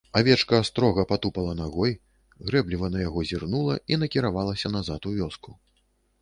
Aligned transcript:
Авечка 0.19 0.59
строга 0.69 1.03
патупала 1.11 1.51
нагой, 1.59 1.93
грэбліва 2.47 2.89
на 2.95 3.03
яго 3.05 3.23
зірнула 3.33 3.77
і 3.91 4.01
накіравалася 4.05 4.73
назад 4.79 5.07
у 5.13 5.15
вёску. 5.21 5.57